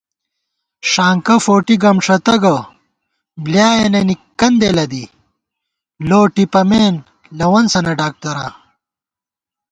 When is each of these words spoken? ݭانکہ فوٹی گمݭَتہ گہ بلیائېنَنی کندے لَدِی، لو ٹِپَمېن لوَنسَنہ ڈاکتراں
ݭانکہ 0.89 1.35
فوٹی 1.45 1.75
گمݭَتہ 1.83 2.35
گہ 2.43 2.55
بلیائېنَنی 3.43 4.15
کندے 4.39 4.69
لَدِی، 4.75 5.03
لو 6.07 6.19
ٹِپَمېن 6.33 6.93
لوَنسَنہ 7.37 7.93
ڈاکتراں 7.99 8.51